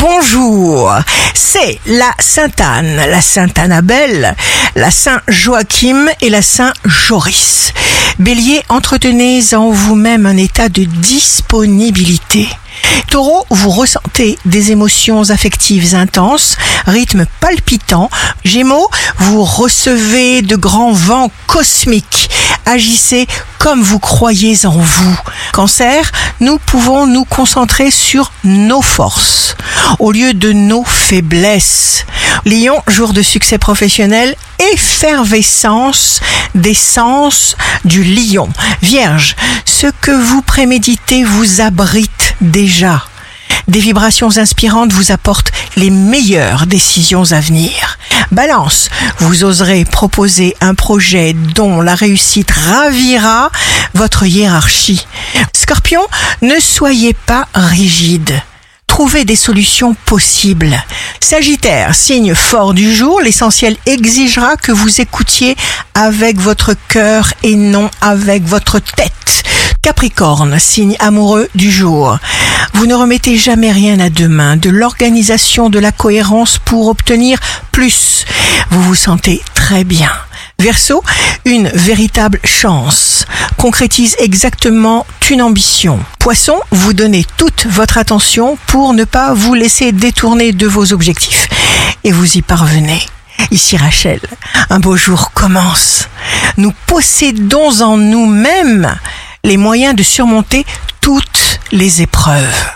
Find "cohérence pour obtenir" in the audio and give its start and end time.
75.90-77.38